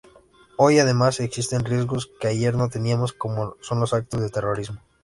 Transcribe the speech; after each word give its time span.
Hoy, 0.57 0.79
además, 0.79 1.19
existen 1.19 1.63
riesgos 1.63 2.09
que 2.19 2.27
ayer 2.27 2.55
no 2.55 2.69
teníamos 2.69 3.13
como 3.13 3.55
son 3.59 3.79
los 3.79 3.93
actos 3.93 4.19
de 4.19 4.31
terrorismo. 4.31 4.81